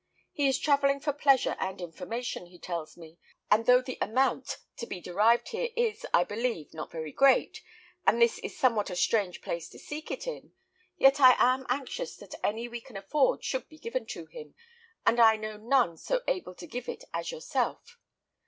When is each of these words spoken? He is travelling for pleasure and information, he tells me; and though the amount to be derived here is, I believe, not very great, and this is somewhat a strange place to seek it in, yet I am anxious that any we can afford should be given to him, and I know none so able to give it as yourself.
He 0.31 0.47
is 0.47 0.57
travelling 0.57 0.99
for 0.99 1.13
pleasure 1.13 1.55
and 1.59 1.79
information, 1.79 2.47
he 2.47 2.57
tells 2.57 2.97
me; 2.97 3.19
and 3.51 3.67
though 3.67 3.83
the 3.83 3.99
amount 4.01 4.57
to 4.77 4.87
be 4.87 4.99
derived 4.99 5.49
here 5.49 5.69
is, 5.75 6.07
I 6.11 6.23
believe, 6.23 6.73
not 6.73 6.91
very 6.91 7.11
great, 7.11 7.61
and 8.07 8.19
this 8.19 8.39
is 8.39 8.57
somewhat 8.57 8.89
a 8.89 8.95
strange 8.95 9.43
place 9.43 9.69
to 9.69 9.77
seek 9.77 10.09
it 10.09 10.25
in, 10.25 10.53
yet 10.97 11.19
I 11.19 11.35
am 11.37 11.67
anxious 11.69 12.15
that 12.15 12.33
any 12.43 12.67
we 12.67 12.81
can 12.81 12.97
afford 12.97 13.43
should 13.43 13.69
be 13.69 13.77
given 13.77 14.07
to 14.07 14.25
him, 14.25 14.55
and 15.05 15.19
I 15.19 15.35
know 15.35 15.57
none 15.57 15.97
so 15.97 16.21
able 16.27 16.55
to 16.55 16.65
give 16.65 16.89
it 16.89 17.03
as 17.13 17.31
yourself. 17.31 17.99